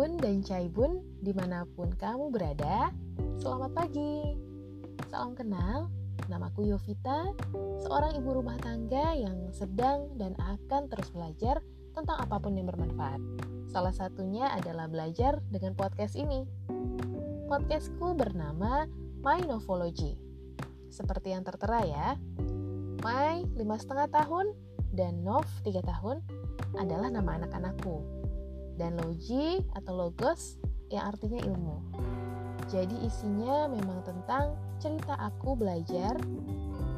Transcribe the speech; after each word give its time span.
Bun 0.00 0.16
dan 0.16 0.40
Cai 0.40 0.64
Bun 0.72 1.04
di 1.20 1.28
mana 1.36 1.68
pun 1.76 1.92
kamu 1.92 2.32
berada, 2.32 2.88
selamat 3.36 3.68
pagi. 3.76 4.32
Salam 5.12 5.36
kenal, 5.36 5.92
namaku 6.32 6.72
Yovita, 6.72 7.36
seorang 7.84 8.16
ibu 8.16 8.32
rumah 8.32 8.56
tangga 8.64 9.12
yang 9.12 9.52
sedang 9.52 10.08
dan 10.16 10.32
akan 10.40 10.88
terus 10.88 11.12
belajar 11.12 11.60
tentang 11.92 12.16
apa 12.16 12.40
pun 12.40 12.56
yang 12.56 12.72
bermanfaat. 12.72 13.20
Salah 13.68 13.92
satunya 13.92 14.48
adalah 14.48 14.88
belajar 14.88 15.36
dengan 15.52 15.76
podcast 15.76 16.16
ini. 16.16 16.48
Podcastku 17.52 18.16
bernama 18.16 18.88
My 19.20 19.44
Novology. 19.44 20.16
Seperti 20.88 21.36
yang 21.36 21.44
tertera 21.44 21.84
ya, 21.84 22.16
My 23.04 23.44
lima 23.52 23.76
setengah 23.76 24.08
tahun 24.08 24.56
dan 24.96 25.20
Nov 25.20 25.44
tiga 25.60 25.84
tahun 25.84 26.24
adalah 26.80 27.12
nama 27.12 27.36
anak-anakku 27.36 28.20
dan 28.80 28.96
logi 28.96 29.60
atau 29.76 29.92
logos 29.92 30.56
yang 30.88 31.12
artinya 31.12 31.44
ilmu. 31.44 31.76
Jadi 32.72 32.96
isinya 33.04 33.68
memang 33.68 34.00
tentang 34.08 34.56
cerita 34.80 35.12
aku 35.20 35.52
belajar, 35.52 36.16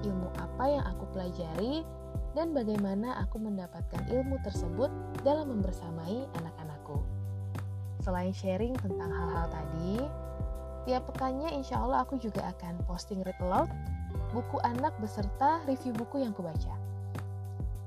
ilmu 0.00 0.28
apa 0.40 0.64
yang 0.64 0.84
aku 0.88 1.04
pelajari, 1.12 1.84
dan 2.32 2.56
bagaimana 2.56 3.20
aku 3.20 3.36
mendapatkan 3.36 4.08
ilmu 4.08 4.40
tersebut 4.40 4.88
dalam 5.20 5.52
membersamai 5.52 6.24
anak-anakku. 6.40 7.04
Selain 8.00 8.32
sharing 8.32 8.72
tentang 8.80 9.12
hal-hal 9.12 9.46
tadi, 9.52 10.00
tiap 10.88 11.04
pekannya 11.12 11.52
insya 11.52 11.82
Allah 11.82 12.06
aku 12.06 12.16
juga 12.16 12.46
akan 12.56 12.80
posting 12.88 13.20
read 13.26 13.36
aloud, 13.42 13.68
buku 14.32 14.56
anak 14.64 14.96
beserta 15.02 15.60
review 15.68 15.92
buku 15.92 16.24
yang 16.24 16.32
kubaca. 16.32 16.72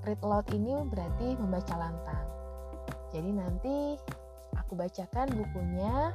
Read 0.05 0.19
aloud 0.21 0.45
ini 0.53 0.77
berarti 0.85 1.39
membaca 1.39 1.73
lantang. 1.79 2.38
Jadi 3.09 3.29
nanti 3.33 3.97
aku 4.53 4.77
bacakan 4.77 5.33
bukunya, 5.33 6.13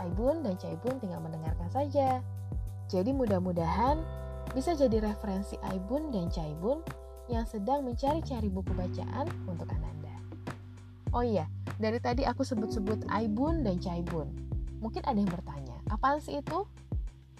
Aibun 0.00 0.42
dan 0.44 0.58
Caibun 0.58 1.00
tinggal 1.00 1.22
mendengarkan 1.22 1.68
saja. 1.70 2.20
Jadi 2.88 3.12
mudah-mudahan 3.12 4.00
bisa 4.56 4.72
jadi 4.72 5.04
referensi 5.04 5.60
Aibun 5.68 6.08
dan 6.08 6.32
Caibun 6.32 6.80
yang 7.28 7.44
sedang 7.44 7.84
mencari-cari 7.84 8.48
buku 8.48 8.72
bacaan 8.72 9.28
untuk 9.44 9.68
Ananda. 9.68 10.16
Oh 11.12 11.24
iya, 11.24 11.48
dari 11.76 12.00
tadi 12.00 12.24
aku 12.24 12.44
sebut-sebut 12.44 13.08
Aibun 13.12 13.64
dan 13.64 13.76
Caibun. 13.80 14.32
Mungkin 14.80 15.04
ada 15.04 15.16
yang 15.16 15.28
bertanya, 15.28 15.76
apaan 15.92 16.20
sih 16.20 16.40
itu? 16.40 16.64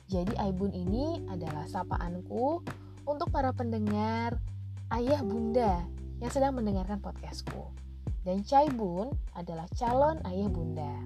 Jadi 0.09 0.33
Aibun 0.41 0.73
ini 0.73 1.25
adalah 1.29 1.69
sapaanku 1.69 2.65
untuk 3.05 3.29
para 3.29 3.53
pendengar 3.53 4.37
ayah 4.93 5.21
bunda 5.21 5.85
yang 6.21 6.33
sedang 6.33 6.57
mendengarkan 6.57 7.01
podcastku. 7.01 7.88
Dan 8.29 8.45
Chai 8.45 8.69
Bun 8.69 9.09
adalah 9.41 9.65
calon 9.73 10.21
ayah 10.29 10.53
bunda. 10.53 11.01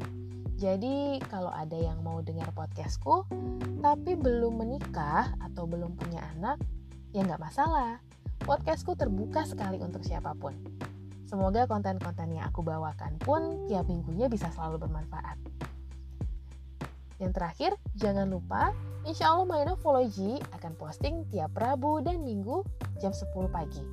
Jadi 0.59 1.23
kalau 1.31 1.55
ada 1.55 1.79
yang 1.79 2.03
mau 2.03 2.19
dengar 2.19 2.51
podcastku 2.51 3.31
tapi 3.79 4.19
belum 4.19 4.59
menikah 4.59 5.31
atau 5.39 5.63
belum 5.71 5.95
punya 5.95 6.19
anak, 6.35 6.59
ya 7.15 7.23
nggak 7.23 7.39
masalah. 7.39 8.03
Podcastku 8.43 8.99
terbuka 8.99 9.47
sekali 9.47 9.79
untuk 9.79 10.03
siapa 10.03 10.35
pun. 10.35 10.67
Semoga 11.31 11.71
konten-konten 11.71 12.35
yang 12.35 12.51
aku 12.51 12.67
bawakan 12.67 13.15
pun 13.23 13.71
tiap 13.71 13.87
minggunya 13.87 14.27
bisa 14.27 14.51
selalu 14.51 14.83
bermanfaat. 14.83 15.39
Yang 17.23 17.39
terakhir, 17.39 17.71
jangan 17.95 18.35
lupa, 18.35 18.75
insya 19.07 19.31
Allah 19.31 19.47
Mainovology 19.47 20.43
akan 20.59 20.75
posting 20.75 21.23
tiap 21.31 21.55
Rabu 21.55 22.03
dan 22.03 22.27
Minggu 22.27 22.67
jam 22.99 23.15
10 23.15 23.31
pagi. 23.47 23.87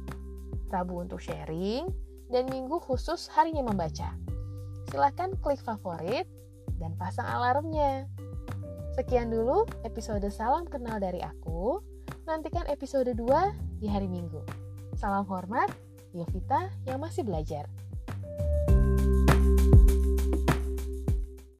Rabu 0.73 1.05
untuk 1.05 1.21
sharing, 1.21 2.08
dan 2.29 2.45
minggu 2.47 2.77
khusus 2.81 3.27
harinya 3.33 3.65
membaca. 3.65 4.13
Silahkan 4.89 5.33
klik 5.41 5.61
favorit 5.61 6.29
dan 6.77 6.93
pasang 6.95 7.25
alarmnya. 7.25 8.05
Sekian 8.97 9.33
dulu 9.33 9.65
episode 9.85 10.25
Salam 10.29 10.65
Kenal 10.69 11.01
dari 11.01 11.21
aku. 11.21 11.81
Nantikan 12.29 12.69
episode 12.69 13.09
2 13.17 13.81
di 13.81 13.89
hari 13.89 14.05
Minggu. 14.05 14.45
Salam 14.93 15.25
hormat, 15.25 15.69
Yovita 16.13 16.69
yang 16.85 17.01
masih 17.01 17.25
belajar. 17.25 17.65